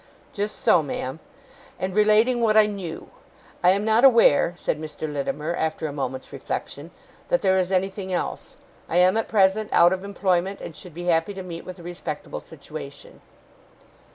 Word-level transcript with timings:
'Just 0.33 0.55
so, 0.55 0.81
ma'am 0.81 1.19
and 1.77 1.93
relating 1.93 2.41
what 2.41 2.57
I 2.57 2.65
knew. 2.65 3.11
I 3.63 3.69
am 3.69 3.85
not 3.85 4.03
aware,' 4.03 4.55
said 4.57 4.81
Mr. 4.81 5.07
Littimer, 5.07 5.53
after 5.53 5.85
a 5.85 5.93
moment's 5.93 6.33
reflection, 6.33 6.89
'that 7.29 7.43
there 7.43 7.59
is 7.59 7.71
anything 7.71 8.11
else. 8.11 8.57
I 8.89 8.97
am 8.97 9.15
at 9.15 9.27
present 9.27 9.69
out 9.71 9.93
of 9.93 10.03
employment, 10.03 10.59
and 10.59 10.75
should 10.75 10.95
be 10.95 11.03
happy 11.05 11.35
to 11.35 11.43
meet 11.43 11.65
with 11.65 11.77
a 11.77 11.83
respectable 11.83 12.39
situation. 12.39 13.21